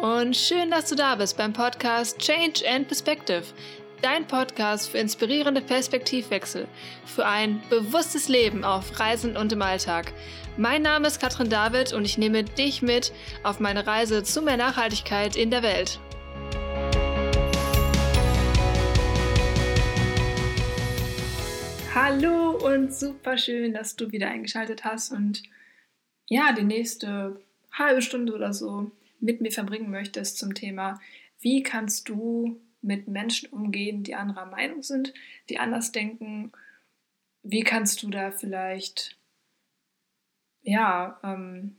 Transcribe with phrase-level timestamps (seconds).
[0.00, 3.44] und schön, dass du da bist beim Podcast Change and Perspective,
[4.00, 6.66] dein Podcast für inspirierende Perspektivwechsel,
[7.04, 10.12] für ein bewusstes Leben auf Reisen und im Alltag.
[10.56, 14.56] Mein Name ist Katrin David und ich nehme dich mit auf meine Reise zu mehr
[14.56, 16.00] Nachhaltigkeit in der Welt.
[21.94, 25.42] Hallo und super schön, dass du wieder eingeschaltet hast und
[26.28, 27.40] ja, die nächste
[27.72, 28.90] halbe Stunde oder so
[29.22, 31.00] mit mir verbringen möchtest zum Thema,
[31.40, 35.14] wie kannst du mit Menschen umgehen, die anderer Meinung sind,
[35.48, 36.52] die anders denken,
[37.42, 39.16] wie kannst du da vielleicht
[40.62, 41.76] ja ähm,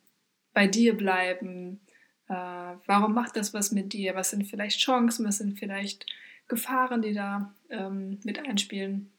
[0.53, 1.81] bei dir bleiben,
[2.29, 6.05] äh, warum macht das was mit dir, was sind vielleicht Chancen, was sind vielleicht
[6.47, 9.11] Gefahren, die da ähm, mit einspielen.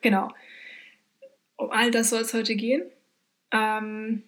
[0.00, 0.32] Genau.
[1.56, 2.82] Um all das soll es heute gehen.
[3.52, 4.24] Ähm,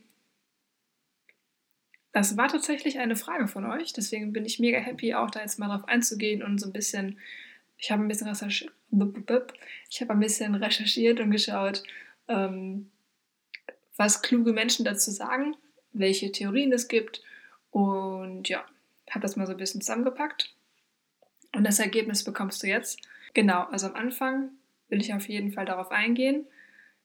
[2.15, 5.59] das war tatsächlich eine Frage von euch, deswegen bin ich mega happy, auch da jetzt
[5.59, 7.19] mal drauf einzugehen und so ein bisschen,
[7.77, 8.73] ich habe ein bisschen recherchiert,
[9.91, 11.83] ich habe ein bisschen recherchiert und geschaut,
[12.29, 12.93] ähm,
[13.97, 15.57] was kluge Menschen dazu sagen,
[15.93, 17.21] welche Theorien es gibt
[17.73, 18.65] und ja,
[19.11, 20.55] habe das mal so ein bisschen zusammengepackt
[21.57, 23.01] und das Ergebnis bekommst du jetzt.
[23.35, 24.51] Genau, also am Anfang
[24.89, 26.47] will ich auf jeden Fall darauf eingehen,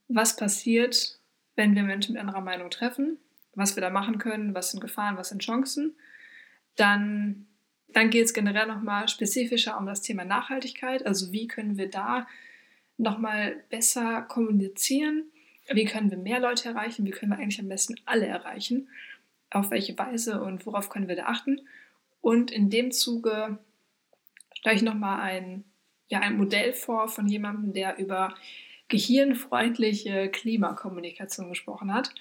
[0.07, 1.19] was passiert,
[1.55, 3.17] wenn wir Menschen mit anderer Meinung treffen
[3.59, 5.95] was wir da machen können, was sind Gefahren, was sind Chancen.
[6.75, 7.47] Dann,
[7.89, 11.05] dann geht es generell nochmal spezifischer um das Thema Nachhaltigkeit.
[11.05, 12.27] Also wie können wir da
[12.97, 15.25] nochmal besser kommunizieren?
[15.71, 17.05] Wie können wir mehr Leute erreichen?
[17.05, 18.89] Wie können wir eigentlich am besten alle erreichen?
[19.51, 21.61] Auf welche Weise und worauf können wir da achten?
[22.21, 23.59] Und in dem Zuge
[24.53, 25.63] stelle ich nochmal ein,
[26.07, 28.35] ja, ein Modell vor von jemandem, der über
[28.89, 32.13] gehirnfreundliche Klimakommunikation gesprochen hat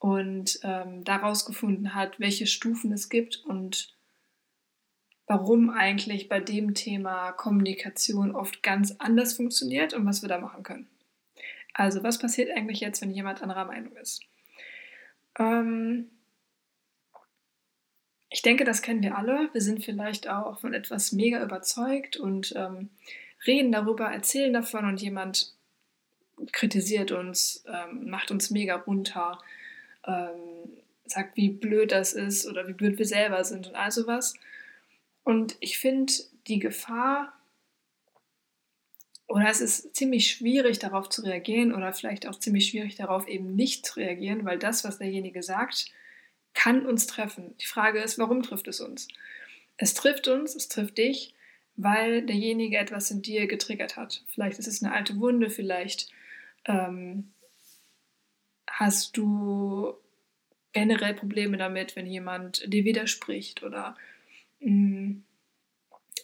[0.00, 3.94] und ähm, daraus gefunden hat, welche Stufen es gibt und
[5.26, 10.62] warum eigentlich bei dem Thema Kommunikation oft ganz anders funktioniert und was wir da machen
[10.62, 10.88] können.
[11.74, 14.22] Also, was passiert eigentlich jetzt, wenn jemand anderer Meinung ist?
[15.38, 16.10] Ähm,
[18.30, 19.50] ich denke, das kennen wir alle.
[19.52, 22.88] Wir sind vielleicht auch von etwas mega überzeugt und ähm,
[23.46, 25.52] reden darüber, erzählen davon und jemand
[26.52, 29.38] kritisiert uns, ähm, macht uns mega runter
[30.10, 34.34] ähm, sagt, wie blöd das ist oder wie blöd wir selber sind und all sowas.
[35.24, 36.12] Und ich finde
[36.46, 37.32] die Gefahr,
[39.26, 43.54] oder es ist ziemlich schwierig darauf zu reagieren oder vielleicht auch ziemlich schwierig darauf eben
[43.54, 45.86] nicht zu reagieren, weil das, was derjenige sagt,
[46.52, 47.54] kann uns treffen.
[47.60, 49.06] Die Frage ist, warum trifft es uns?
[49.76, 51.32] Es trifft uns, es trifft dich,
[51.76, 54.24] weil derjenige etwas in dir getriggert hat.
[54.26, 56.10] Vielleicht ist es eine alte Wunde, vielleicht
[56.64, 57.32] ähm,
[58.70, 59.94] Hast du
[60.72, 63.96] generell Probleme damit, wenn jemand dir widerspricht oder
[64.60, 65.24] mh, mm,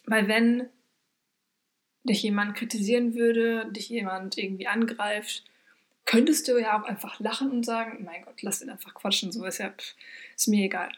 [0.05, 0.69] weil wenn
[2.03, 5.43] dich jemand kritisieren würde, dich jemand irgendwie angreift,
[6.05, 9.45] könntest du ja auch einfach lachen und sagen, mein Gott, lass ihn einfach quatschen, so
[9.45, 9.95] ist ja, pff,
[10.35, 10.89] ist mir egal.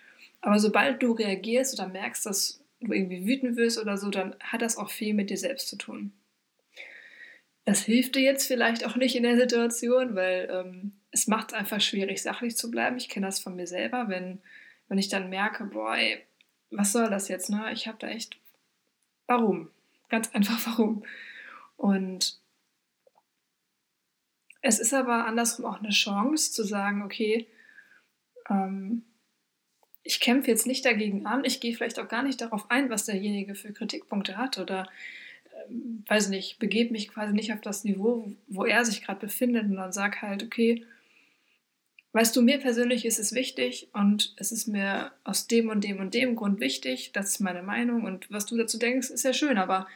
[0.41, 4.61] Aber sobald du reagierst oder merkst, dass du irgendwie wütend wirst oder so, dann hat
[4.61, 6.13] das auch viel mit dir selbst zu tun.
[7.65, 11.53] Das hilft dir jetzt vielleicht auch nicht in der Situation, weil ähm, es macht es
[11.53, 12.97] einfach schwierig, sachlich zu bleiben.
[12.97, 14.41] Ich kenne das von mir selber, wenn,
[14.87, 16.23] wenn ich dann merke, boah, ey,
[16.71, 17.71] was soll das jetzt, ne?
[17.73, 18.37] Ich habe da echt,
[19.27, 19.69] warum?
[20.09, 21.03] Ganz einfach, warum?
[21.77, 22.39] Und
[24.61, 27.47] es ist aber andersrum auch eine Chance zu sagen, okay,
[28.49, 29.03] ähm,
[30.03, 33.05] ich kämpfe jetzt nicht dagegen an, ich gehe vielleicht auch gar nicht darauf ein, was
[33.05, 34.89] derjenige für Kritikpunkte hat oder
[35.69, 39.65] ähm, weiß nicht, begebe mich quasi nicht auf das Niveau, wo er sich gerade befindet
[39.65, 40.85] und dann sage halt, okay,
[42.11, 45.99] Weißt du, mir persönlich ist es wichtig und es ist mir aus dem und dem
[45.99, 49.33] und dem Grund wichtig, das ist meine Meinung und was du dazu denkst, ist ja
[49.33, 49.87] schön, aber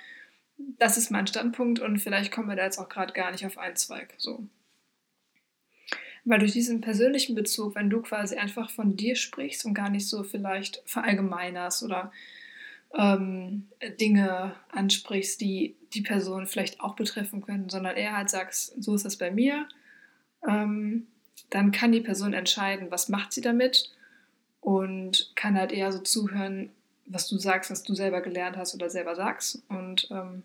[0.57, 3.57] das ist mein Standpunkt und vielleicht kommen wir da jetzt auch gerade gar nicht auf
[3.57, 4.13] einen Zweig.
[4.17, 4.47] So.
[6.23, 10.07] Weil durch diesen persönlichen Bezug, wenn du quasi einfach von dir sprichst und gar nicht
[10.07, 12.11] so vielleicht verallgemeinerst oder
[12.95, 13.69] ähm,
[13.99, 19.05] Dinge ansprichst, die die Person vielleicht auch betreffen können, sondern eher halt sagst, so ist
[19.05, 19.67] das bei mir.
[20.47, 21.07] Ähm,
[21.49, 23.91] dann kann die Person entscheiden, was macht sie damit
[24.61, 26.69] und kann halt eher so zuhören,
[27.05, 29.61] was du sagst, was du selber gelernt hast oder selber sagst.
[29.67, 30.43] Und ähm,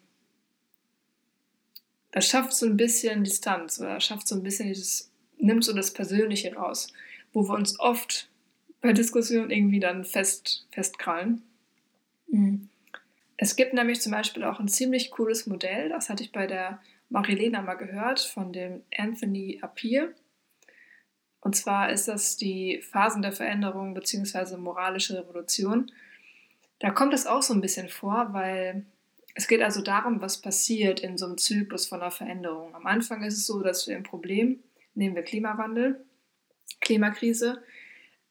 [2.10, 5.92] das schafft so ein bisschen Distanz oder schafft so ein bisschen dieses, nimmt so das
[5.92, 6.92] Persönliche raus,
[7.32, 8.28] wo wir uns oft
[8.80, 11.42] bei Diskussionen irgendwie dann fest, festkrallen.
[12.28, 12.68] Mhm.
[13.36, 16.80] Es gibt nämlich zum Beispiel auch ein ziemlich cooles Modell, das hatte ich bei der
[17.08, 20.12] Marilena mal gehört, von dem Anthony Appier.
[21.40, 24.56] Und zwar ist das die Phasen der Veränderung bzw.
[24.56, 25.90] moralische Revolution.
[26.80, 28.84] Da kommt es auch so ein bisschen vor, weil
[29.34, 32.74] es geht also darum, was passiert in so einem Zyklus von einer Veränderung.
[32.74, 34.62] Am Anfang ist es so, dass wir ein Problem,
[34.94, 36.04] nehmen wir Klimawandel,
[36.80, 37.62] Klimakrise,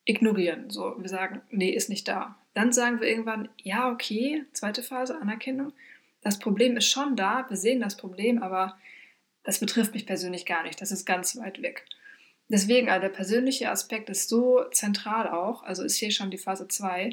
[0.03, 0.69] ignorieren.
[0.69, 2.37] So, wir sagen, nee, ist nicht da.
[2.53, 5.73] Dann sagen wir irgendwann, ja, okay, zweite Phase, Anerkennung.
[6.21, 8.77] Das Problem ist schon da, wir sehen das Problem, aber
[9.43, 10.81] das betrifft mich persönlich gar nicht.
[10.81, 11.85] Das ist ganz weit weg.
[12.49, 16.67] Deswegen, also der persönliche Aspekt ist so zentral auch, also ist hier schon die Phase
[16.67, 17.11] 2.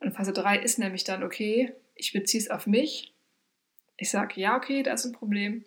[0.00, 3.14] Und Phase 3 ist nämlich dann, okay, ich beziehe es auf mich.
[3.96, 5.64] Ich sage, ja, okay, da ist ein Problem.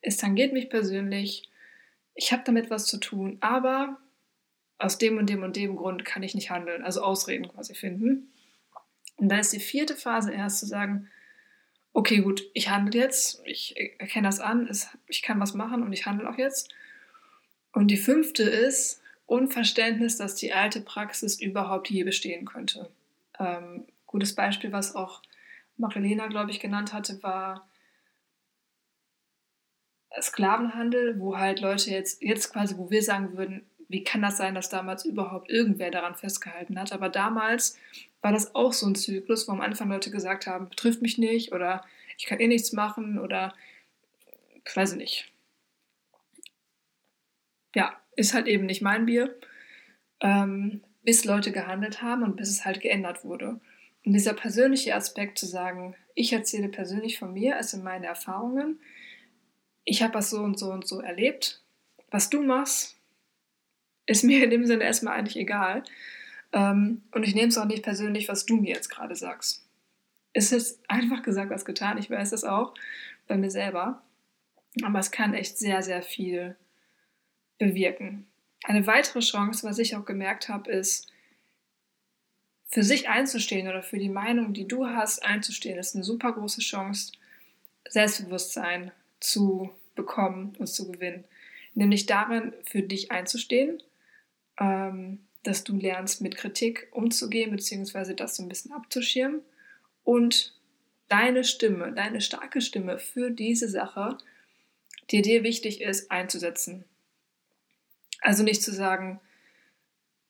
[0.00, 1.50] Es tangiert mich persönlich.
[2.14, 3.98] Ich habe damit was zu tun, aber
[4.78, 6.82] aus dem und dem und dem Grund kann ich nicht handeln.
[6.82, 8.32] Also Ausreden quasi finden.
[9.16, 11.08] Und dann ist die vierte Phase erst zu sagen,
[11.92, 14.70] okay, gut, ich handle jetzt, ich erkenne das an,
[15.08, 16.72] ich kann was machen und ich handle auch jetzt.
[17.76, 22.88] Und die fünfte ist Unverständnis, dass die alte Praxis überhaupt je bestehen könnte.
[23.38, 25.20] Ähm, gutes Beispiel, was auch
[25.76, 27.68] Magdalena, glaube ich, genannt hatte, war
[30.18, 34.54] Sklavenhandel, wo halt Leute jetzt, jetzt quasi, wo wir sagen würden, wie kann das sein,
[34.54, 36.92] dass damals überhaupt irgendwer daran festgehalten hat?
[36.92, 37.76] Aber damals
[38.22, 41.52] war das auch so ein Zyklus, wo am Anfang Leute gesagt haben, betrifft mich nicht
[41.52, 41.84] oder
[42.16, 43.52] ich kann eh nichts machen oder
[44.64, 45.30] ich weiß nicht.
[47.76, 49.38] Ja, ist halt eben nicht mein Bier,
[50.20, 53.60] ähm, bis Leute gehandelt haben und bis es halt geändert wurde.
[54.02, 58.80] Und dieser persönliche Aspekt zu sagen, ich erzähle persönlich von mir, es sind meine Erfahrungen,
[59.84, 61.60] ich habe was so und so und so erlebt,
[62.10, 62.96] was du machst,
[64.06, 65.82] ist mir in dem Sinne erstmal eigentlich egal.
[66.52, 69.68] Ähm, und ich nehme es auch nicht persönlich, was du mir jetzt gerade sagst.
[70.32, 71.98] Es ist einfach gesagt, was getan.
[71.98, 72.72] Ich weiß das auch
[73.26, 74.02] bei mir selber.
[74.82, 76.56] Aber es kann echt sehr, sehr viel
[77.58, 78.26] bewirken.
[78.64, 81.10] Eine weitere Chance, was ich auch gemerkt habe, ist,
[82.68, 86.60] für sich einzustehen oder für die Meinung, die du hast, einzustehen, ist eine super große
[86.60, 87.12] Chance,
[87.88, 91.24] Selbstbewusstsein zu bekommen und zu gewinnen.
[91.74, 93.80] Nämlich darin, für dich einzustehen
[94.58, 99.42] ähm, dass du lernst, mit Kritik umzugehen, beziehungsweise das so ein bisschen abzuschirmen
[100.02, 100.54] und
[101.08, 104.18] deine Stimme, deine starke Stimme für diese Sache,
[105.10, 106.84] die dir wichtig ist, einzusetzen.
[108.20, 109.20] Also nicht zu sagen,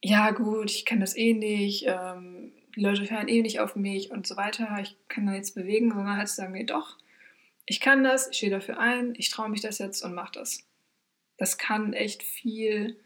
[0.02, 4.10] ja gut, ich kann das eh nicht, ähm, die Leute hören eh nicht auf mich
[4.10, 6.96] und so weiter, ich kann da nichts bewegen, sondern halt zu sagen, nee, doch,
[7.64, 10.64] ich kann das, ich stehe dafür ein, ich traue mich das jetzt und mache das.
[11.36, 12.96] Das kann echt viel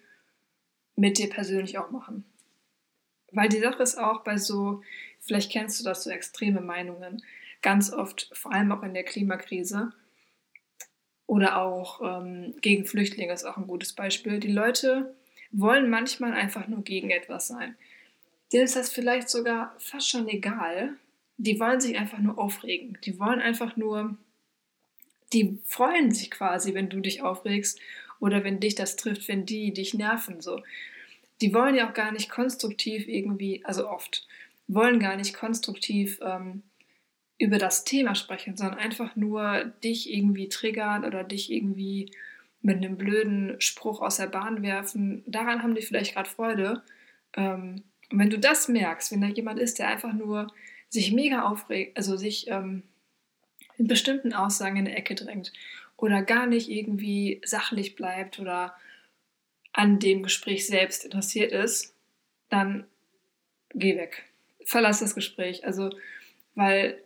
[0.96, 2.24] mit dir persönlich auch machen.
[3.32, 4.82] Weil die Sache ist auch bei so,
[5.20, 7.22] vielleicht kennst du das, so extreme Meinungen,
[7.62, 9.92] ganz oft, vor allem auch in der Klimakrise
[11.30, 14.40] oder auch ähm, gegen Flüchtlinge ist auch ein gutes Beispiel.
[14.40, 15.14] Die Leute
[15.52, 17.76] wollen manchmal einfach nur gegen etwas sein.
[18.52, 20.94] Denen ist das vielleicht sogar fast schon egal.
[21.36, 22.98] Die wollen sich einfach nur aufregen.
[23.04, 24.16] Die wollen einfach nur,
[25.32, 27.78] die freuen sich quasi, wenn du dich aufregst
[28.18, 30.40] oder wenn dich das trifft, wenn die dich nerven.
[30.40, 30.60] So.
[31.40, 34.26] Die wollen ja auch gar nicht konstruktiv irgendwie, also oft,
[34.66, 36.64] wollen gar nicht konstruktiv ähm,
[37.40, 42.12] über das Thema sprechen, sondern einfach nur dich irgendwie triggern oder dich irgendwie
[42.60, 45.24] mit einem blöden Spruch aus der Bahn werfen.
[45.26, 46.82] Daran haben die vielleicht gerade Freude.
[47.34, 50.52] Ähm, und wenn du das merkst, wenn da jemand ist, der einfach nur
[50.90, 52.82] sich mega aufregt, also sich ähm,
[53.78, 55.50] in bestimmten Aussagen in eine Ecke drängt
[55.96, 58.74] oder gar nicht irgendwie sachlich bleibt oder
[59.72, 61.94] an dem Gespräch selbst interessiert ist,
[62.50, 62.84] dann
[63.72, 64.24] geh weg.
[64.66, 65.64] Verlass das Gespräch.
[65.64, 65.88] Also,
[66.54, 67.00] weil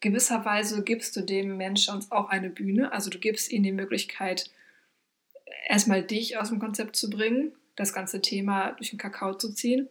[0.00, 2.92] gewisserweise gibst du dem Menschen auch eine Bühne.
[2.92, 4.50] Also du gibst ihnen die Möglichkeit,
[5.68, 9.88] erstmal dich aus dem Konzept zu bringen, das ganze Thema durch den Kakao zu ziehen,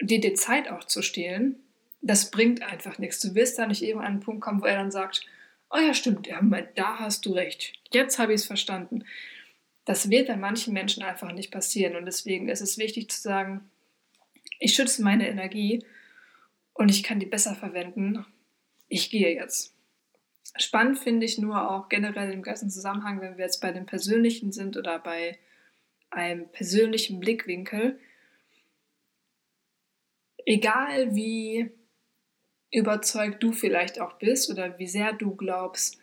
[0.00, 1.56] dir die Zeit auch zu stehlen.
[2.00, 3.20] Das bringt einfach nichts.
[3.20, 5.24] Du wirst da nicht eben an einen Punkt kommen, wo er dann sagt,
[5.70, 6.40] oh ja, stimmt, ja,
[6.74, 7.72] da hast du recht.
[7.92, 9.04] Jetzt habe ich es verstanden.
[9.84, 11.96] Das wird bei manchen Menschen einfach nicht passieren.
[11.96, 13.70] Und deswegen ist es wichtig zu sagen,
[14.58, 15.84] ich schütze meine Energie
[16.74, 18.24] und ich kann die besser verwenden.
[18.94, 19.74] Ich gehe jetzt.
[20.58, 24.52] Spannend finde ich nur auch generell im ganzen Zusammenhang, wenn wir jetzt bei dem Persönlichen
[24.52, 25.38] sind oder bei
[26.10, 27.98] einem persönlichen Blickwinkel.
[30.44, 31.70] Egal wie
[32.70, 35.98] überzeugt du vielleicht auch bist oder wie sehr du glaubst,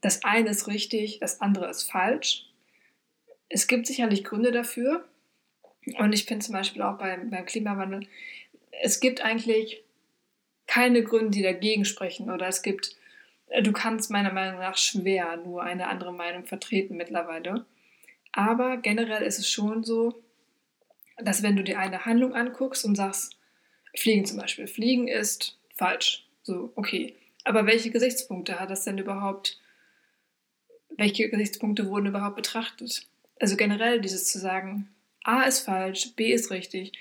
[0.00, 2.50] das eine ist richtig, das andere ist falsch.
[3.48, 5.08] Es gibt sicherlich Gründe dafür.
[6.00, 8.08] Und ich finde zum Beispiel auch beim, beim Klimawandel,
[8.82, 9.84] es gibt eigentlich
[10.72, 12.30] keine Gründe, die dagegen sprechen.
[12.30, 12.96] Oder es gibt,
[13.62, 17.66] du kannst meiner Meinung nach schwer nur eine andere Meinung vertreten mittlerweile.
[18.32, 20.22] Aber generell ist es schon so,
[21.18, 23.36] dass wenn du dir eine Handlung anguckst und sagst,
[23.94, 26.26] Fliegen zum Beispiel, Fliegen ist falsch.
[26.42, 27.14] So, okay.
[27.44, 29.60] Aber welche Gesichtspunkte hat das denn überhaupt?
[30.96, 33.06] Welche Gesichtspunkte wurden überhaupt betrachtet?
[33.38, 34.88] Also generell dieses zu sagen,
[35.22, 36.92] A ist falsch, B ist richtig.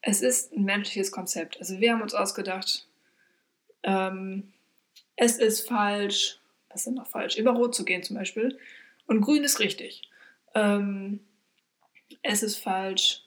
[0.00, 1.58] Es ist ein menschliches Konzept.
[1.58, 2.86] Also wir haben uns ausgedacht,
[3.82, 4.52] ähm,
[5.16, 7.36] es ist falsch, was ist noch falsch?
[7.36, 8.58] Über Rot zu gehen zum Beispiel.
[9.06, 10.02] Und Grün ist richtig.
[10.54, 11.20] Ähm,
[12.22, 13.24] es ist falsch,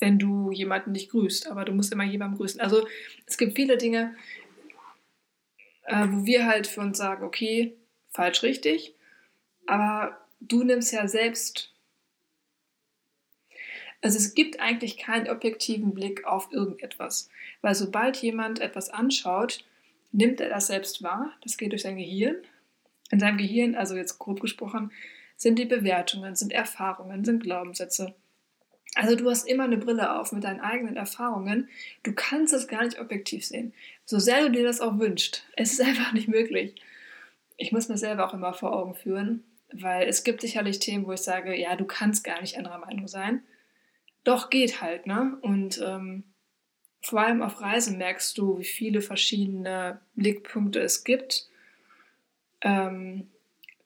[0.00, 2.60] wenn du jemanden nicht grüßt, aber du musst immer jemanden grüßen.
[2.60, 2.86] Also
[3.26, 4.14] es gibt viele Dinge,
[5.84, 7.76] äh, wo wir halt für uns sagen, okay,
[8.10, 8.94] falsch, richtig,
[9.66, 11.71] aber du nimmst ja selbst
[14.02, 17.30] also es gibt eigentlich keinen objektiven Blick auf irgendetwas,
[17.60, 19.64] weil sobald jemand etwas anschaut,
[20.10, 22.36] nimmt er das selbst wahr, das geht durch sein Gehirn.
[23.10, 24.90] In seinem Gehirn, also jetzt grob gesprochen,
[25.36, 28.14] sind die Bewertungen, sind Erfahrungen, sind Glaubenssätze.
[28.94, 31.68] Also du hast immer eine Brille auf mit deinen eigenen Erfahrungen.
[32.02, 33.72] Du kannst es gar nicht objektiv sehen.
[34.04, 35.44] So sehr du dir das auch wünscht.
[35.56, 36.74] Es ist einfach nicht möglich.
[37.56, 41.12] Ich muss mir selber auch immer vor Augen führen, weil es gibt sicherlich Themen, wo
[41.12, 43.42] ich sage, ja, du kannst gar nicht anderer Meinung sein.
[44.24, 45.38] Doch geht halt, ne?
[45.42, 46.24] Und ähm,
[47.00, 51.48] vor allem auf Reisen merkst du, wie viele verschiedene Blickpunkte es gibt.
[52.60, 53.28] Ähm,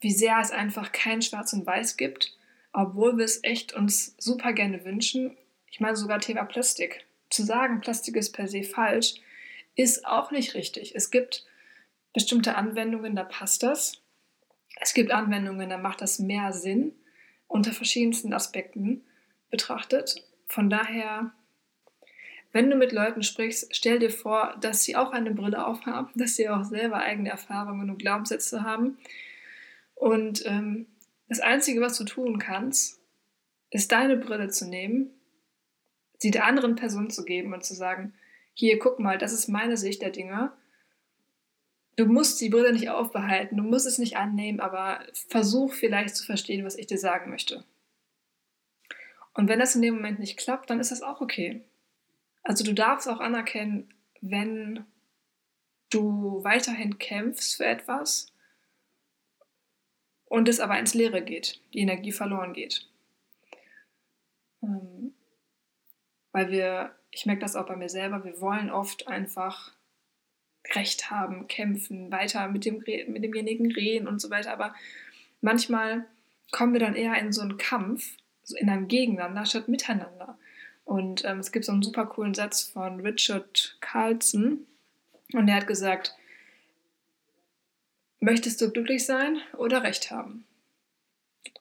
[0.00, 2.36] wie sehr es einfach kein Schwarz und Weiß gibt,
[2.72, 5.36] obwohl wir es echt uns super gerne wünschen.
[5.70, 7.06] Ich meine sogar Thema Plastik.
[7.30, 9.14] Zu sagen, Plastik ist per se falsch,
[9.74, 10.94] ist auch nicht richtig.
[10.94, 11.44] Es gibt
[12.12, 14.00] bestimmte Anwendungen, da passt das.
[14.80, 16.92] Es gibt Anwendungen, da macht das mehr Sinn
[17.48, 19.05] unter verschiedensten Aspekten
[19.50, 20.16] betrachtet.
[20.46, 21.32] Von daher,
[22.52, 26.36] wenn du mit Leuten sprichst, stell dir vor, dass sie auch eine Brille aufhaben, dass
[26.36, 28.98] sie auch selber eigene Erfahrungen und Glaubenssätze haben
[29.96, 30.86] und ähm,
[31.28, 33.00] das Einzige, was du tun kannst,
[33.70, 35.10] ist deine Brille zu nehmen,
[36.18, 38.14] sie der anderen Person zu geben und zu sagen,
[38.54, 40.52] hier, guck mal, das ist meine Sicht der Dinge.
[41.96, 46.24] Du musst die Brille nicht aufbehalten, du musst es nicht annehmen, aber versuch vielleicht zu
[46.24, 47.64] verstehen, was ich dir sagen möchte.
[49.36, 51.62] Und wenn das in dem Moment nicht klappt, dann ist das auch okay.
[52.42, 54.86] Also du darfst auch anerkennen, wenn
[55.90, 58.32] du weiterhin kämpfst für etwas
[60.24, 62.88] und es aber ins Leere geht, die Energie verloren geht.
[64.62, 65.14] Ähm,
[66.32, 69.72] weil wir, ich merke das auch bei mir selber, wir wollen oft einfach
[70.74, 74.52] Recht haben, kämpfen, weiter mit, dem, mit demjenigen reden und so weiter.
[74.52, 74.74] Aber
[75.42, 76.06] manchmal
[76.50, 78.16] kommen wir dann eher in so einen Kampf,
[78.46, 80.38] so in einem Gegeneinander statt miteinander.
[80.84, 84.66] Und ähm, es gibt so einen super coolen Satz von Richard Carlson
[85.32, 86.16] und der hat gesagt,
[88.20, 90.46] Möchtest du glücklich sein oder Recht haben?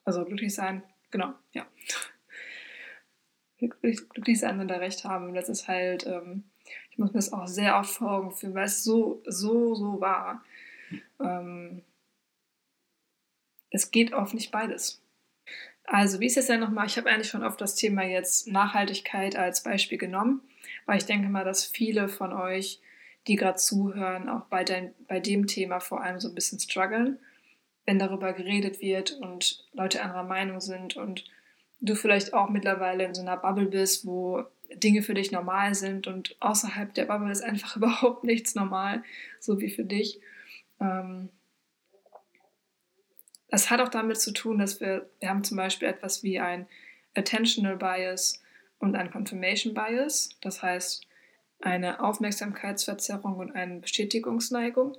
[0.04, 1.66] Also glücklich sein, genau, ja.
[3.58, 5.34] Glücklich sein oder Recht haben.
[5.34, 6.44] Das ist halt, ähm,
[6.90, 10.00] ich muss mir das auch sehr oft vor Augen führen, weil es so, so, so
[10.00, 10.44] war.
[11.20, 11.82] Ähm,
[13.70, 15.00] es geht oft nicht beides.
[15.86, 16.86] Also, wie ist es denn nochmal?
[16.86, 20.42] Ich habe eigentlich schon oft das Thema jetzt Nachhaltigkeit als Beispiel genommen,
[20.84, 22.80] weil ich denke mal, dass viele von euch
[23.26, 27.18] die gerade zuhören, auch bei, dein, bei dem Thema vor allem so ein bisschen strugglen,
[27.84, 31.24] wenn darüber geredet wird und Leute anderer Meinung sind und
[31.80, 36.06] du vielleicht auch mittlerweile in so einer Bubble bist, wo Dinge für dich normal sind
[36.06, 39.02] und außerhalb der Bubble ist einfach überhaupt nichts normal,
[39.40, 40.20] so wie für dich.
[40.80, 41.30] Ähm,
[43.48, 46.66] das hat auch damit zu tun, dass wir, wir haben zum Beispiel etwas wie ein
[47.14, 48.42] Attentional Bias
[48.78, 50.30] und ein Confirmation Bias.
[50.40, 51.06] Das heißt,
[51.60, 54.96] eine Aufmerksamkeitsverzerrung und eine Bestätigungsneigung.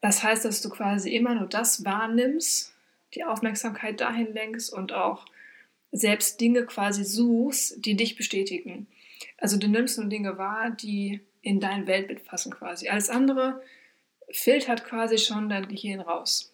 [0.00, 2.74] Das heißt, dass du quasi immer nur das wahrnimmst,
[3.14, 5.26] die Aufmerksamkeit dahin lenkst und auch
[5.92, 8.86] selbst Dinge quasi suchst, die dich bestätigen.
[9.38, 12.88] Also du nimmst nur Dinge wahr, die in dein Weltbild passen quasi.
[12.88, 13.62] Alles andere
[14.30, 16.53] filtert quasi schon dein Gehirn raus.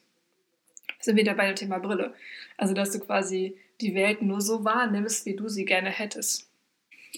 [1.00, 2.14] Wir sind wieder bei dem Thema Brille.
[2.58, 6.50] Also dass du quasi die Welt nur so wahrnimmst, wie du sie gerne hättest.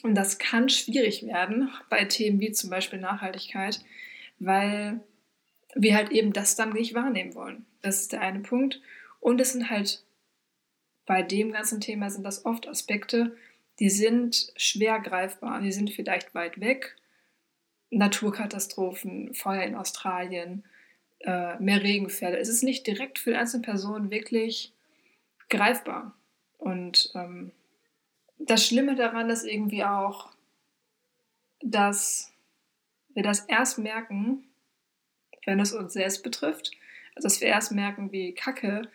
[0.05, 3.85] Und das kann schwierig werden bei Themen wie zum Beispiel Nachhaltigkeit,
[4.39, 5.01] weil
[5.75, 7.67] wir halt eben das dann nicht wahrnehmen wollen.
[7.83, 8.81] Das ist der eine Punkt.
[9.21, 10.05] Und es sind halt
[11.07, 13.37] bei dem ganzen Thema sind das oft Aspekte,
[13.81, 16.97] die sind schwer greifbar, die sind vielleicht weit weg.
[17.91, 20.65] Naturkatastrophen, Feuer in Australien,
[21.25, 22.38] äh, mehr Regenfälle.
[22.38, 24.73] Es ist nicht direkt für die einzelne Person wirklich
[25.49, 26.14] greifbar.
[26.59, 27.52] Und ähm,
[28.38, 30.31] das Schlimme daran ist irgendwie auch,
[31.61, 32.33] dass
[33.14, 34.45] wir das erst merken,
[35.45, 36.73] wenn es uns selbst betrifft.
[37.14, 38.88] Also dass wir erst merken, wie kacke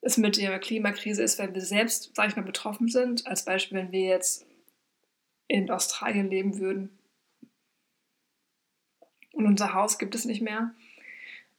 [0.00, 3.26] es mit der Klimakrise ist, wenn wir selbst, sag ich mal, betroffen sind.
[3.26, 4.46] Als Beispiel, wenn wir jetzt
[5.48, 6.98] in Australien leben würden
[9.32, 10.74] und unser Haus gibt es nicht mehr,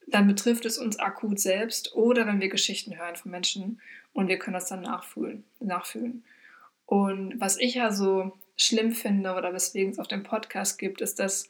[0.07, 3.81] dann betrifft es uns akut selbst oder wenn wir Geschichten hören von Menschen
[4.13, 5.43] und wir können das dann nachfühlen.
[5.59, 6.23] nachfühlen.
[6.85, 11.19] Und was ich ja so schlimm finde oder weswegen es auf dem Podcast gibt, ist,
[11.19, 11.49] dass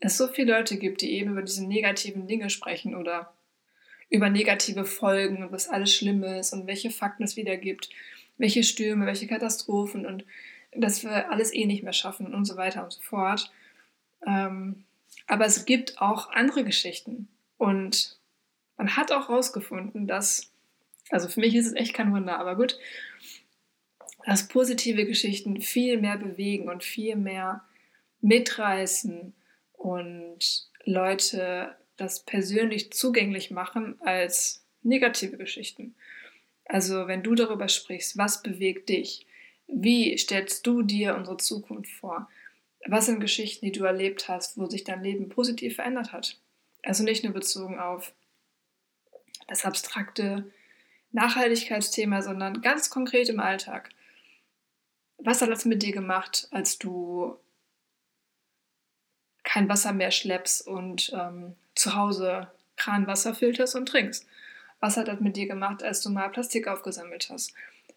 [0.00, 3.32] es so viele Leute gibt, die eben über diese negativen Dinge sprechen oder
[4.10, 7.88] über negative Folgen und was alles schlimm ist und welche Fakten es wieder gibt,
[8.36, 10.24] welche Stürme, welche Katastrophen und
[10.72, 13.50] dass wir alles eh nicht mehr schaffen und so weiter und so fort.
[14.26, 14.84] Ähm,
[15.26, 18.18] aber es gibt auch andere Geschichten und
[18.76, 20.52] man hat auch herausgefunden, dass,
[21.10, 22.78] also für mich ist es echt kein Wunder, aber gut,
[24.24, 27.64] dass positive Geschichten viel mehr bewegen und viel mehr
[28.20, 29.32] mitreißen
[29.72, 35.94] und Leute das persönlich zugänglich machen als negative Geschichten.
[36.66, 39.26] Also wenn du darüber sprichst, was bewegt dich?
[39.68, 42.28] Wie stellst du dir unsere Zukunft vor?
[42.86, 46.38] Was sind Geschichten, die du erlebt hast, wo sich dein Leben positiv verändert hat?
[46.86, 48.12] Also nicht nur bezogen auf
[49.48, 50.52] das abstrakte
[51.10, 53.90] Nachhaltigkeitsthema, sondern ganz konkret im Alltag.
[55.18, 57.36] Was hat das mit dir gemacht, als du
[59.42, 64.24] kein Wasser mehr schleppst und ähm, zu Hause Kranwasser filterst und trinkst?
[64.78, 67.52] Was hat das mit dir gemacht, als du mal Plastik aufgesammelt hast?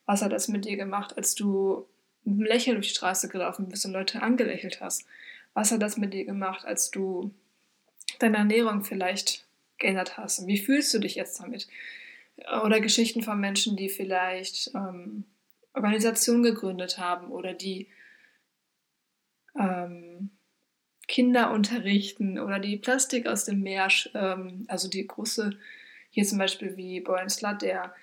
[0.08, 1.88] Was hat das mit dir gemacht, als du
[2.24, 5.06] mit einem Lächeln durch die Straße gelaufen bist und Leute angelächelt hast?
[5.54, 7.32] Was hat das mit dir gemacht, als du
[8.20, 9.46] deine Ernährung vielleicht
[9.78, 10.40] geändert hast?
[10.40, 11.68] Und wie fühlst du dich jetzt damit?
[12.64, 15.26] Oder Geschichten von Menschen, die vielleicht ähm,
[15.74, 17.88] Organisationen gegründet haben oder die
[19.58, 20.32] ähm,
[21.08, 25.58] Kinder unterrichten oder die Plastik aus dem Meer, ähm, also die große,
[26.12, 27.94] hier zum Beispiel wie Brian Slutt, der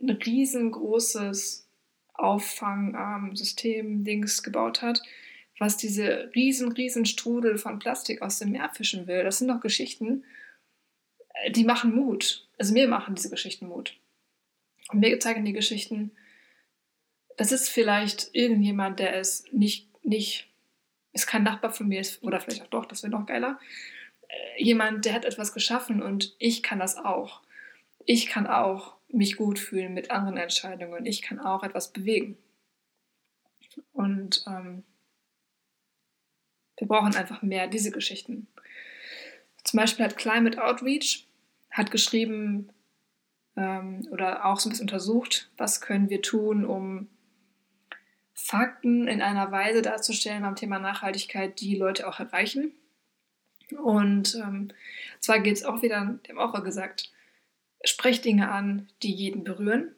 [0.00, 1.68] ein riesengroßes
[2.14, 5.02] Auffangsystem Dings gebaut hat,
[5.58, 9.24] was diese riesen, riesen Strudel von Plastik aus dem Meer fischen will.
[9.24, 10.24] Das sind doch Geschichten,
[11.34, 12.46] äh, die machen Mut.
[12.58, 13.96] Also mir machen diese Geschichten Mut.
[14.88, 16.12] Und mir zeigen die Geschichten,
[17.36, 20.48] das ist vielleicht irgendjemand, der es nicht, nicht
[21.12, 23.58] ist kein Nachbar von mir, oder vielleicht auch doch, das wäre noch geiler.
[24.28, 27.42] Äh, jemand, der hat etwas geschaffen und ich kann das auch.
[28.04, 31.06] Ich kann auch mich gut fühlen mit anderen Entscheidungen.
[31.06, 32.36] Ich kann auch etwas bewegen.
[33.92, 34.84] Und ähm,
[36.76, 38.46] wir brauchen einfach mehr diese Geschichten.
[39.64, 41.26] Zum Beispiel hat Climate Outreach
[41.70, 42.70] hat geschrieben
[43.56, 47.08] ähm, oder auch so ein bisschen untersucht, was können wir tun, um
[48.32, 52.72] Fakten in einer Weise darzustellen beim Thema Nachhaltigkeit, die Leute auch erreichen.
[53.82, 54.68] Und ähm,
[55.20, 57.10] zwar geht es auch wieder, haben auch gesagt,
[57.84, 59.94] sprecht Dinge an, die jeden berühren.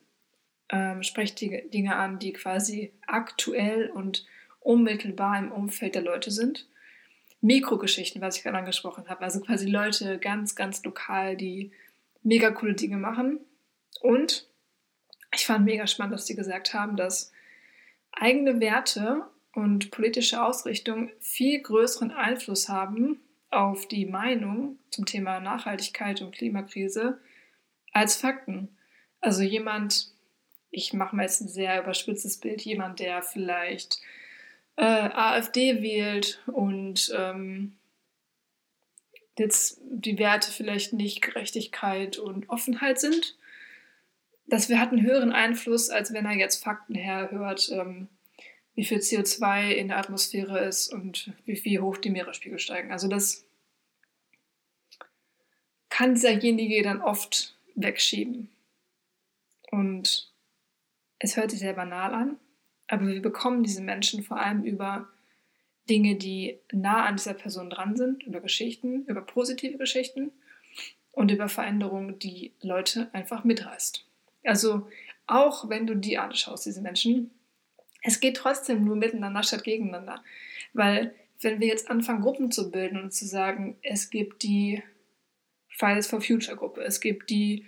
[0.70, 4.26] Ähm, sprecht Dinge an, die quasi aktuell und
[4.60, 6.66] unmittelbar im Umfeld der Leute sind.
[7.40, 11.70] Mikrogeschichten, was ich gerade angesprochen habe, also quasi Leute ganz, ganz lokal, die
[12.22, 13.40] mega coole Dinge machen.
[14.00, 14.48] Und
[15.34, 17.32] ich fand mega spannend, dass die gesagt haben, dass
[18.12, 19.22] eigene Werte
[19.54, 27.20] und politische Ausrichtung viel größeren Einfluss haben auf die Meinung zum Thema Nachhaltigkeit und Klimakrise
[27.92, 28.68] als Fakten.
[29.20, 30.12] Also jemand,
[30.70, 34.00] ich mache mal jetzt ein sehr überspitztes Bild, jemand, der vielleicht
[34.78, 37.76] äh, AfD wählt und ähm,
[39.36, 43.36] jetzt die Werte vielleicht nicht Gerechtigkeit und Offenheit sind,
[44.46, 48.08] das hat einen höheren Einfluss, als wenn er jetzt Fakten herhört, ähm,
[48.74, 52.92] wie viel CO2 in der Atmosphäre ist und wie, wie hoch die Meeresspiegel steigen.
[52.92, 53.44] Also das
[55.90, 58.48] kann dieserjenige dann oft wegschieben.
[59.72, 60.32] Und
[61.18, 62.36] es hört sich sehr banal an,
[62.88, 65.08] aber wir bekommen diese Menschen vor allem über
[65.88, 70.32] Dinge, die nah an dieser Person dran sind, über Geschichten, über positive Geschichten
[71.12, 74.04] und über Veränderungen, die Leute einfach mitreißt.
[74.44, 74.88] Also
[75.26, 77.30] auch wenn du die anschaust, diese Menschen,
[78.02, 80.22] es geht trotzdem nur miteinander statt gegeneinander.
[80.72, 84.82] Weil wenn wir jetzt anfangen, Gruppen zu bilden und zu sagen, es gibt die
[85.68, 87.66] Fridays for Future Gruppe, es gibt die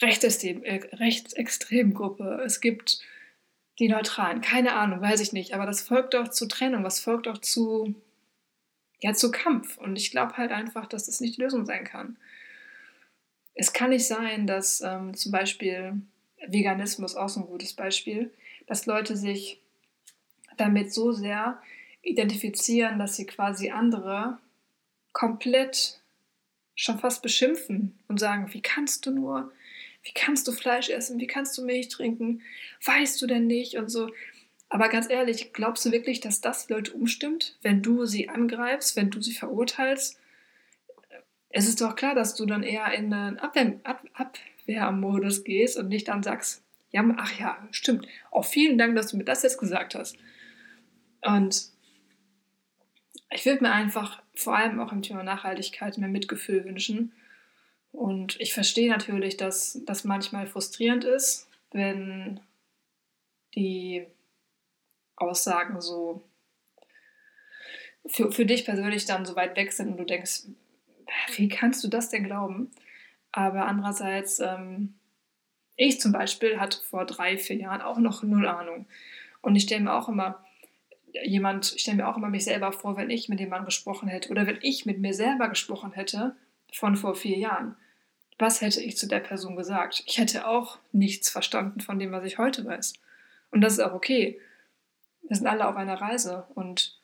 [0.00, 3.00] Rechtsextrem, äh, Rechtsextremgruppe, es gibt
[3.78, 7.26] die Neutralen, keine Ahnung, weiß ich nicht, aber das folgt doch zu Trennung, was folgt
[7.26, 7.94] doch zu,
[9.00, 9.76] ja, zu Kampf.
[9.76, 12.16] Und ich glaube halt einfach, dass das nicht die Lösung sein kann.
[13.54, 16.00] Es kann nicht sein, dass ähm, zum Beispiel
[16.46, 18.32] Veganismus auch so ein gutes Beispiel,
[18.66, 19.60] dass Leute sich
[20.56, 21.60] damit so sehr
[22.02, 24.38] identifizieren, dass sie quasi andere
[25.12, 26.00] komplett
[26.74, 29.50] schon fast beschimpfen und sagen, wie kannst du nur,
[30.06, 32.42] wie kannst du Fleisch essen, wie kannst du Milch trinken,
[32.84, 34.10] weißt du denn nicht und so.
[34.68, 39.10] Aber ganz ehrlich, glaubst du wirklich, dass das Leute umstimmt, wenn du sie angreifst, wenn
[39.10, 40.18] du sie verurteilst?
[41.56, 45.88] es ist doch klar, dass du dann eher in einen Abwehr, Ab, Abwehrmodus gehst und
[45.88, 48.06] nicht dann sagst, ja, ach ja, stimmt.
[48.30, 50.18] Auch vielen Dank, dass du mir das jetzt gesagt hast.
[51.22, 51.70] Und
[53.30, 57.12] ich würde mir einfach vor allem auch im Thema Nachhaltigkeit mehr Mitgefühl wünschen.
[57.96, 62.40] Und ich verstehe natürlich, dass das manchmal frustrierend ist, wenn
[63.54, 64.06] die
[65.16, 66.22] Aussagen so
[68.06, 70.42] für, für dich persönlich dann so weit weg sind und du denkst,
[71.36, 72.70] wie kannst du das denn glauben?
[73.32, 74.94] Aber andererseits, ähm,
[75.76, 78.86] ich zum Beispiel hatte vor drei, vier Jahren auch noch null Ahnung.
[79.40, 80.44] Und ich stelle mir auch immer
[81.24, 84.08] jemand, ich stelle mir auch immer mich selber vor, wenn ich mit dem Mann gesprochen
[84.08, 86.36] hätte oder wenn ich mit mir selber gesprochen hätte
[86.74, 87.74] von vor vier Jahren.
[88.38, 90.02] Was hätte ich zu der Person gesagt?
[90.06, 92.94] Ich hätte auch nichts verstanden von dem, was ich heute weiß.
[93.50, 94.40] Und das ist auch okay.
[95.22, 97.00] Wir sind alle auf einer Reise und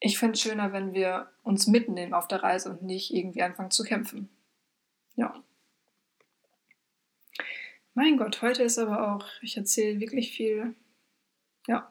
[0.00, 3.70] ich finde es schöner, wenn wir uns mitnehmen auf der Reise und nicht irgendwie anfangen
[3.70, 4.28] zu kämpfen.
[5.16, 5.42] Ja.
[7.94, 10.74] Mein Gott, heute ist aber auch, ich erzähle wirklich viel.
[11.66, 11.90] Ja.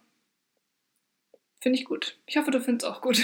[1.60, 2.20] Finde ich gut.
[2.28, 3.18] Ich hoffe, du findest es auch gut.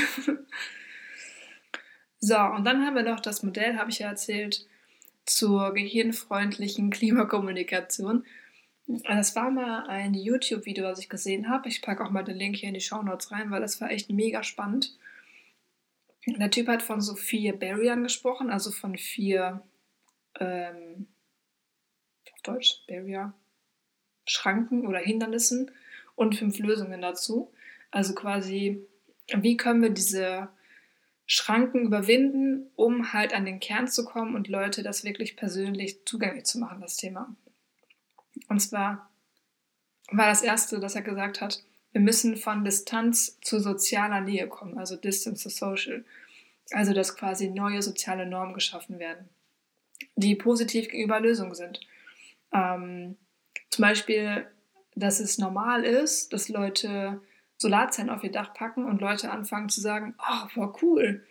[2.20, 4.68] so, und dann haben wir noch das Modell, habe ich ja erzählt,
[5.26, 8.26] zur gehirnfreundlichen Klimakommunikation.
[8.88, 11.70] Das war mal ein YouTube-Video, was ich gesehen habe.
[11.70, 13.92] Ich packe auch mal den Link hier in die Show Notes rein, weil das war
[13.92, 14.98] echt mega spannend.
[16.26, 19.64] Der Typ hat von so vier Barriern gesprochen, also von vier
[20.40, 21.08] ähm,
[22.34, 23.34] auf Deutsch, Barrier,
[24.26, 25.72] Schranken oder Hindernissen
[26.16, 27.52] und fünf Lösungen dazu.
[27.90, 28.86] Also quasi,
[29.36, 30.50] wie können wir diese
[31.34, 36.44] Schranken überwinden, um halt an den Kern zu kommen und Leute das wirklich persönlich zugänglich
[36.44, 37.34] zu machen, das Thema.
[38.50, 39.10] Und zwar
[40.12, 41.64] war das Erste, dass er gesagt hat,
[41.94, 46.04] wir müssen von Distanz zu sozialer Nähe kommen, also Distance to Social.
[46.72, 49.30] Also dass quasi neue soziale Normen geschaffen werden,
[50.18, 51.80] die positiv gegenüber Lösungen sind.
[52.54, 53.16] Ähm,
[53.70, 54.48] zum Beispiel,
[54.96, 57.22] dass es normal ist, dass Leute
[57.62, 61.24] Solarzellen auf ihr Dach packen und Leute anfangen zu sagen, oh, war cool.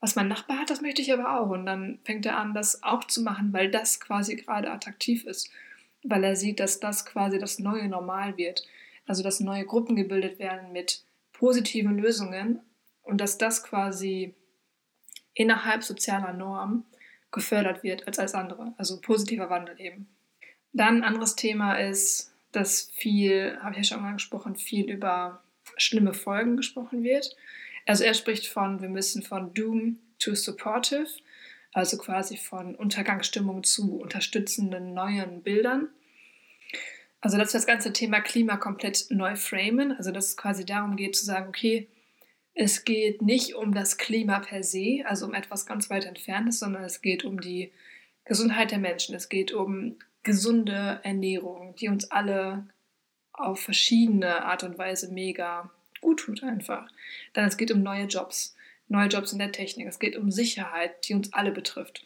[0.00, 1.50] Was mein Nachbar hat, das möchte ich aber auch.
[1.50, 5.50] Und dann fängt er an, das auch zu machen, weil das quasi gerade attraktiv ist.
[6.02, 8.66] Weil er sieht, dass das quasi das neue Normal wird.
[9.06, 12.60] Also dass neue Gruppen gebildet werden mit positiven Lösungen
[13.02, 14.34] und dass das quasi
[15.34, 16.84] innerhalb sozialer Normen
[17.30, 18.72] gefördert wird als alles andere.
[18.78, 20.08] Also positiver Wandel eben.
[20.72, 25.42] Dann ein anderes Thema ist, dass viel, habe ich ja schon mal angesprochen, viel über
[25.80, 27.36] schlimme Folgen gesprochen wird.
[27.86, 31.08] Also er spricht von, wir müssen von Doom to Supportive,
[31.72, 35.88] also quasi von Untergangsstimmung zu unterstützenden neuen Bildern.
[37.20, 40.96] Also dass wir das ganze Thema Klima komplett neu framen, also dass es quasi darum
[40.96, 41.88] geht zu sagen, okay,
[42.54, 46.84] es geht nicht um das Klima per se, also um etwas ganz weit entferntes, sondern
[46.84, 47.72] es geht um die
[48.24, 49.14] Gesundheit der Menschen.
[49.14, 52.66] Es geht um gesunde Ernährung, die uns alle
[53.42, 56.88] auf verschiedene Art und Weise mega gut tut einfach.
[57.32, 58.56] Dann es geht um neue Jobs,
[58.88, 59.86] neue Jobs in der Technik.
[59.86, 62.04] Es geht um Sicherheit, die uns alle betrifft.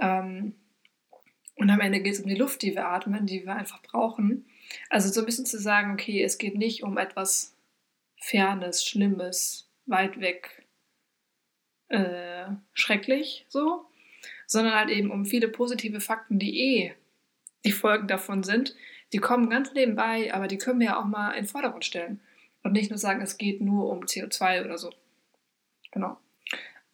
[0.00, 0.54] Ähm,
[1.56, 4.46] und am Ende geht es um die Luft, die wir atmen, die wir einfach brauchen.
[4.90, 7.54] Also so ein bisschen zu sagen, okay, es geht nicht um etwas
[8.16, 10.64] Fernes, Schlimmes, weit weg,
[11.88, 13.84] äh, schrecklich so,
[14.46, 16.94] sondern halt eben um viele positive Fakten, die eh
[17.64, 18.74] die Folgen davon sind,
[19.14, 22.20] die kommen ganz nebenbei, aber die können wir ja auch mal in den Vordergrund stellen.
[22.64, 24.92] Und nicht nur sagen, es geht nur um CO2 oder so.
[25.92, 26.18] Genau.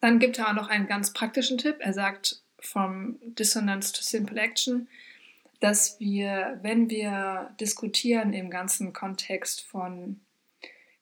[0.01, 1.77] Dann gibt er auch noch einen ganz praktischen Tipp.
[1.79, 4.87] Er sagt, from Dissonance to Simple Action,
[5.61, 10.19] dass wir, wenn wir diskutieren im ganzen Kontext von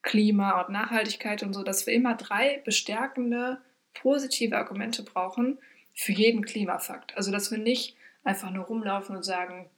[0.01, 3.61] Klima und Nachhaltigkeit und so, dass wir immer drei bestärkende,
[3.93, 5.59] positive Argumente brauchen
[5.93, 7.17] für jeden Klimafakt.
[7.17, 9.69] Also, dass wir nicht einfach nur rumlaufen und sagen,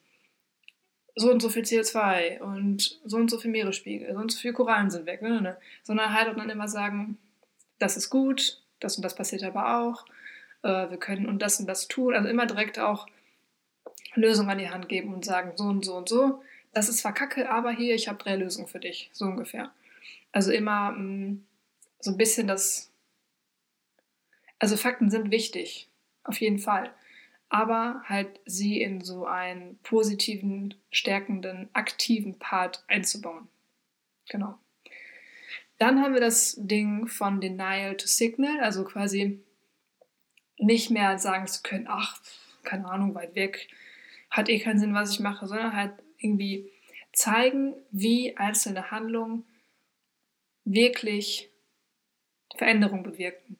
[1.15, 4.53] so und so viel CO2 und so und so viel Meeresspiegel, so und so viele
[4.53, 5.57] Korallen sind weg, ne, ne, ne.
[5.83, 7.17] sondern halt auch dann immer sagen,
[7.79, 10.05] das ist gut, das und das passiert aber auch,
[10.63, 13.07] äh, wir können und das und das tun, also immer direkt auch
[14.15, 16.41] Lösungen an die Hand geben und sagen, so und so und so,
[16.73, 19.71] das ist zwar kacke, aber hier, ich habe drei Lösungen für dich, so ungefähr.
[20.31, 21.45] Also immer mh, mm,
[21.99, 22.91] so ein bisschen das,
[24.59, 25.89] also Fakten sind wichtig,
[26.23, 26.93] auf jeden Fall
[27.51, 33.49] aber halt sie in so einen positiven, stärkenden, aktiven Part einzubauen.
[34.29, 34.57] Genau.
[35.77, 39.43] Dann haben wir das Ding von Denial to Signal, also quasi
[40.59, 42.21] nicht mehr sagen zu können, ach,
[42.63, 43.67] keine Ahnung, weit weg,
[44.29, 46.71] hat eh keinen Sinn, was ich mache, sondern halt irgendwie
[47.11, 49.43] zeigen, wie einzelne Handlungen
[50.63, 51.49] wirklich
[52.55, 53.57] Veränderung bewirken.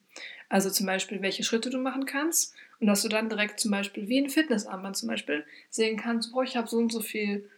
[0.48, 4.08] Also zum Beispiel, welche Schritte du machen kannst und dass du dann direkt zum Beispiel
[4.08, 7.48] wie ein Fitnessarmband zum Beispiel sehen kannst, boah, ich habe so und so viel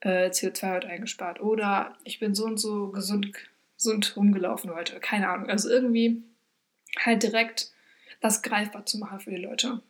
[0.00, 3.32] äh, CO2 heute eingespart oder ich bin so und so gesund,
[3.76, 4.98] gesund rumgelaufen heute.
[4.98, 5.48] Keine Ahnung.
[5.48, 6.24] Also irgendwie
[6.98, 7.70] halt direkt
[8.20, 9.80] das greifbar zu machen für die Leute.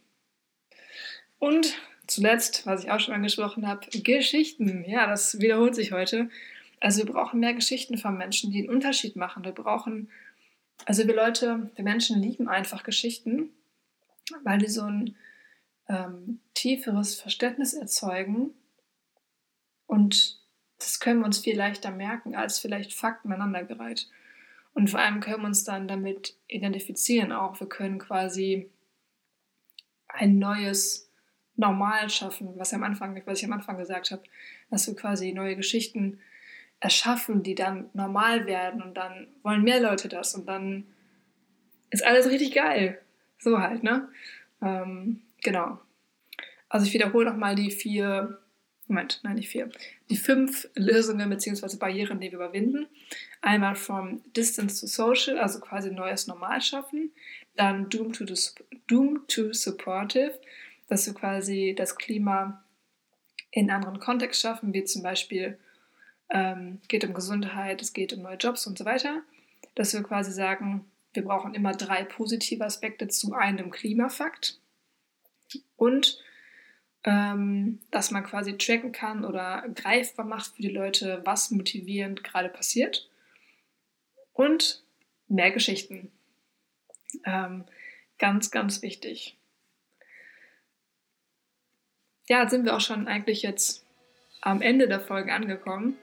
[1.38, 1.74] Und
[2.06, 4.84] zuletzt, was ich auch schon angesprochen habe, Geschichten.
[4.86, 6.28] Ja, das wiederholt sich heute.
[6.80, 9.42] Also wir brauchen mehr Geschichten von Menschen, die einen Unterschied machen.
[9.42, 10.10] Wir brauchen,
[10.84, 13.48] also wir Leute, wir Menschen lieben einfach Geschichten,
[14.42, 15.16] weil die so ein
[15.88, 18.50] ähm, tieferes Verständnis erzeugen.
[19.86, 20.40] Und
[20.78, 24.08] das können wir uns viel leichter merken als vielleicht Fakten aneinandergereiht.
[24.74, 27.60] Und vor allem können wir uns dann damit identifizieren auch.
[27.60, 28.70] Wir können quasi
[30.08, 31.10] ein neues
[31.56, 34.22] Normal schaffen, was, am Anfang, was ich am Anfang gesagt habe,
[34.70, 36.18] dass wir quasi neue Geschichten
[36.80, 40.84] erschaffen, die dann normal werden und dann wollen mehr Leute das und dann
[41.90, 43.00] ist alles richtig geil.
[43.42, 44.08] So halt, ne?
[44.62, 45.80] Ähm, genau.
[46.68, 48.38] Also ich wiederhole nochmal die vier,
[48.86, 49.68] Moment, nein, nicht vier,
[50.10, 51.76] die fünf Lösungen bzw.
[51.76, 52.86] Barrieren, die wir überwinden.
[53.40, 57.10] Einmal vom Distance to Social, also quasi neues Normal schaffen.
[57.56, 58.34] Dann Doom to, the,
[58.86, 60.38] Doom to Supportive,
[60.88, 62.62] dass wir quasi das Klima
[63.50, 65.58] in anderen Kontext schaffen, wie zum Beispiel
[66.30, 69.22] ähm, geht um Gesundheit, es geht um neue Jobs und so weiter,
[69.74, 74.60] dass wir quasi sagen, wir brauchen immer drei positive Aspekte zu einem Klimafakt
[75.76, 76.22] und
[77.04, 82.48] ähm, dass man quasi tracken kann oder greifbar macht für die Leute, was motivierend gerade
[82.48, 83.10] passiert
[84.32, 84.82] und
[85.28, 86.12] mehr Geschichten.
[87.24, 87.64] Ähm,
[88.18, 89.36] ganz, ganz wichtig.
[92.28, 93.84] Ja, sind wir auch schon eigentlich jetzt
[94.40, 95.98] am Ende der Folge angekommen.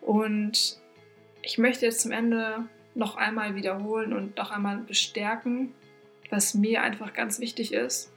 [0.00, 0.80] Und
[1.42, 5.72] ich möchte jetzt zum Ende noch einmal wiederholen und noch einmal bestärken,
[6.30, 8.10] was mir einfach ganz wichtig ist,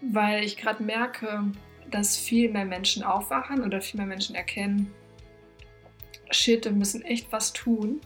[0.00, 1.44] weil ich gerade merke,
[1.90, 4.92] dass viel mehr Menschen aufwachen oder viel mehr Menschen erkennen,
[6.30, 8.00] shit, wir müssen echt was tun.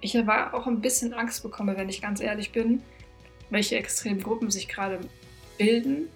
[0.00, 2.82] Ich aber auch ein bisschen Angst bekomme, wenn ich ganz ehrlich bin,
[3.50, 5.00] welche extremen Gruppen sich gerade
[5.58, 6.08] bilden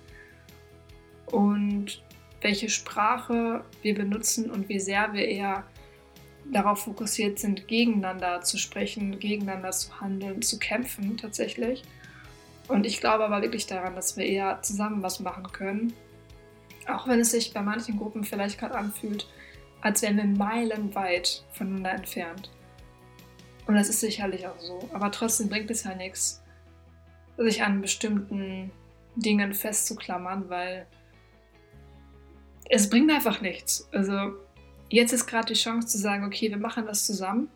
[1.27, 2.03] und
[2.43, 5.65] welche Sprache wir benutzen und wie sehr wir eher
[6.53, 11.83] darauf fokussiert sind, gegeneinander zu sprechen, gegeneinander zu handeln, zu kämpfen tatsächlich.
[12.69, 15.93] Und ich glaube aber wirklich daran, dass wir eher zusammen was machen können.
[16.89, 19.27] Auch wenn es sich bei manchen Gruppen vielleicht gerade anfühlt,
[19.81, 22.51] als wären wir meilenweit voneinander entfernt.
[23.67, 24.89] Und das ist sicherlich auch so.
[24.93, 26.43] Aber trotzdem bringt es ja nichts,
[27.37, 28.71] sich an bestimmten
[29.17, 30.87] Dingen festzuklammern, weil
[32.69, 33.89] es bringt einfach nichts.
[33.93, 34.35] Also
[34.91, 37.49] jetzt ist gerade die Chance zu sagen, okay, wir machen das zusammen,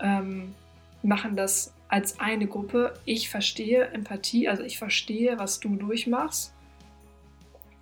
[0.00, 0.54] ähm,
[1.02, 2.94] machen das als eine Gruppe.
[3.04, 6.54] Ich verstehe Empathie, also ich verstehe, was du durchmachst.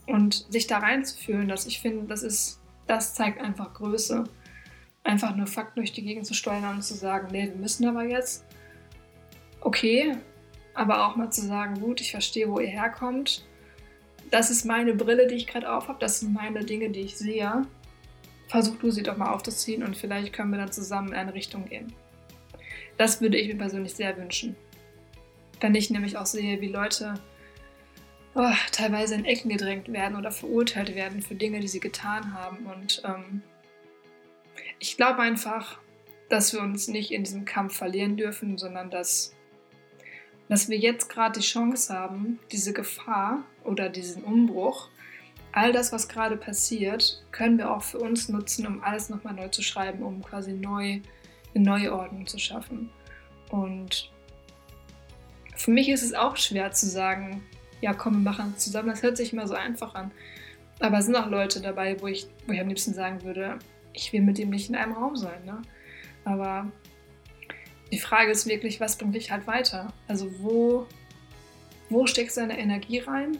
[0.06, 4.24] Und sich da reinzufühlen, dass ich finde, das ist, das zeigt einfach Größe.
[5.04, 8.04] Einfach nur Fakten durch die Gegend zu steuern und zu sagen, nee, wir müssen aber
[8.04, 8.44] jetzt.
[9.60, 10.16] Okay,
[10.74, 13.44] aber auch mal zu sagen, gut, ich verstehe, wo ihr herkommt
[14.30, 17.66] das ist meine Brille, die ich gerade aufhab, das sind meine Dinge, die ich sehe.
[18.50, 21.66] Versuch du sie doch mal aufzuziehen und vielleicht können wir dann zusammen in eine Richtung
[21.66, 21.92] gehen.
[22.98, 24.56] Das würde ich mir persönlich sehr wünschen.
[25.60, 27.14] Wenn ich nämlich auch sehe, wie Leute
[28.34, 32.66] oh, teilweise in Ecken gedrängt werden oder verurteilt werden für Dinge, die sie getan haben.
[32.66, 33.42] Und ähm,
[34.80, 35.78] ich glaube einfach,
[36.28, 39.32] dass wir uns nicht in diesem Kampf verlieren dürfen, sondern dass
[40.48, 44.88] dass wir jetzt gerade die Chance haben, diese Gefahr oder diesen Umbruch,
[45.52, 49.48] all das, was gerade passiert, können wir auch für uns nutzen, um alles nochmal neu
[49.48, 51.00] zu schreiben, um quasi neu
[51.54, 52.90] eine neue Ordnung zu schaffen.
[53.50, 54.10] Und
[55.56, 57.42] für mich ist es auch schwer zu sagen,
[57.80, 58.90] ja komm, wir machen es zusammen.
[58.90, 60.10] Das hört sich immer so einfach an.
[60.78, 63.58] Aber es sind auch Leute dabei, wo ich, wo ich am liebsten sagen würde,
[63.92, 65.44] ich will mit dem nicht in einem Raum sein.
[65.44, 65.60] Ne?
[66.24, 66.70] Aber
[67.92, 69.92] die Frage ist wirklich, was bringt dich halt weiter?
[70.08, 70.86] Also wo,
[71.88, 73.38] wo steckst du deine Energie rein?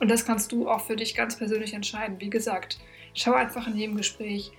[0.00, 2.20] Und das kannst du auch für dich ganz persönlich entscheiden.
[2.20, 2.78] Wie gesagt,
[3.14, 4.52] schau einfach in jedem Gespräch,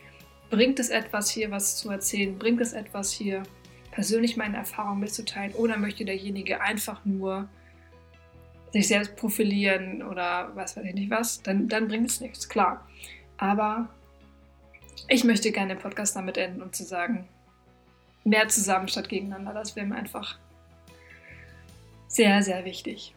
[0.49, 2.37] bringt es etwas hier, was zu erzählen?
[2.37, 3.43] Bringt es etwas hier,
[3.91, 5.53] persönlich meine Erfahrungen mitzuteilen?
[5.53, 7.47] Oder möchte derjenige einfach nur
[8.71, 11.41] sich selbst profilieren oder was weiß ich nicht was?
[11.41, 12.87] Dann, dann bringt es nichts, klar.
[13.37, 13.89] Aber
[15.07, 17.27] ich möchte gerne den Podcast damit enden und zu sagen,
[18.23, 19.53] mehr zusammen statt gegeneinander.
[19.53, 20.37] Das wäre mir einfach
[22.07, 23.13] sehr, sehr wichtig.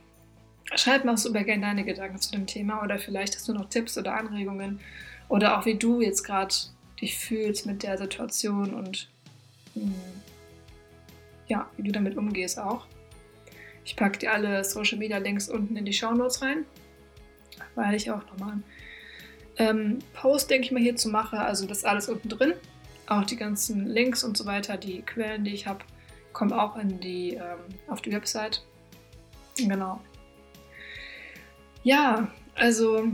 [0.74, 3.98] Schreib auch super gerne deine Gedanken zu dem Thema oder vielleicht hast du noch Tipps
[3.98, 4.80] oder Anregungen
[5.28, 6.54] oder auch wie du jetzt gerade
[7.00, 9.08] dich fühlst mit der Situation und
[9.74, 9.94] mh, hm,
[11.48, 12.86] ja, wie du damit umgehst auch.
[13.84, 16.64] Ich packe dir alle Social Media Links unten in die Show Notes rein,
[17.74, 18.58] weil ich auch nochmal
[19.58, 21.38] ähm, Post, denke ich mal, hierzu mache.
[21.38, 22.54] Also das alles unten drin.
[23.06, 25.84] Auch die ganzen Links und so weiter, die Quellen, die ich habe,
[26.32, 28.64] kommen auch in die, ähm, auf die Website.
[29.58, 30.00] Genau.
[31.84, 33.08] Ja, also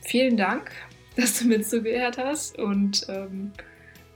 [0.00, 0.70] vielen Dank,
[1.16, 3.52] dass du mir zugehört hast und ähm,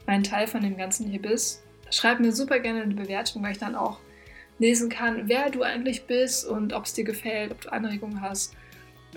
[0.05, 1.63] ein Teil von dem Ganzen hier bist.
[1.91, 3.99] Schreib mir super gerne eine Bewertung, weil ich dann auch
[4.59, 8.55] lesen kann, wer du eigentlich bist und ob es dir gefällt, ob du Anregungen hast.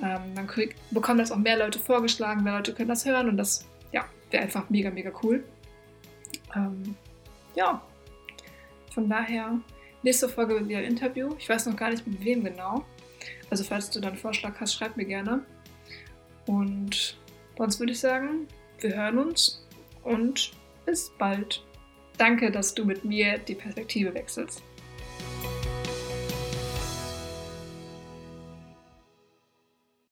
[0.03, 3.37] Ähm, dann krieg, bekommen das auch mehr Leute vorgeschlagen, mehr Leute können das hören und
[3.37, 5.43] das ja, wäre einfach mega, mega cool.
[6.55, 6.95] Ähm,
[7.55, 7.83] ja,
[8.93, 9.59] von daher,
[10.03, 11.35] nächste Folge wird wieder ein Interview.
[11.39, 12.85] Ich weiß noch gar nicht mit wem genau.
[13.51, 15.45] Also falls du dann Vorschlag hast, schreib mir gerne.
[16.47, 17.19] Und
[17.59, 18.47] sonst würde ich sagen,
[18.79, 19.67] wir hören uns
[20.05, 20.53] und
[20.87, 21.63] bis bald.
[22.17, 24.63] Danke, dass du mit mir die Perspektive wechselst.